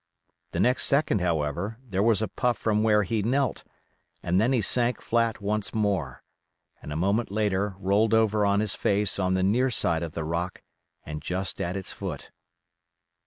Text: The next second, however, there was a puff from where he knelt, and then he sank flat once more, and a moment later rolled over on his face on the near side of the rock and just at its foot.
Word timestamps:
The 0.51 0.59
next 0.59 0.85
second, 0.87 1.21
however, 1.21 1.77
there 1.87 2.01
was 2.01 2.23
a 2.23 2.27
puff 2.27 2.57
from 2.57 2.81
where 2.81 3.03
he 3.03 3.21
knelt, 3.21 3.63
and 4.23 4.41
then 4.41 4.51
he 4.51 4.59
sank 4.59 4.99
flat 4.99 5.41
once 5.41 5.75
more, 5.75 6.23
and 6.81 6.91
a 6.91 6.95
moment 6.95 7.29
later 7.29 7.75
rolled 7.77 8.15
over 8.15 8.43
on 8.43 8.61
his 8.61 8.73
face 8.73 9.19
on 9.19 9.35
the 9.35 9.43
near 9.43 9.69
side 9.69 10.01
of 10.01 10.13
the 10.13 10.23
rock 10.23 10.63
and 11.05 11.21
just 11.21 11.61
at 11.61 11.77
its 11.77 11.93
foot. 11.93 12.31